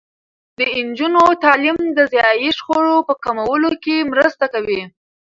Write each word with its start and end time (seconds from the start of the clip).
د 0.57 0.59
نجونو 0.87 1.23
تعلیم 1.43 1.77
د 1.97 1.99
ځايي 2.13 2.49
شخړو 2.57 2.95
په 3.07 3.13
کمولو 3.23 3.69
کې 3.83 4.07
مرسته 4.11 4.45
کوي. 4.53 4.81